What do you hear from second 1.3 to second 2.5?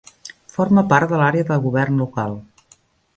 de govern local.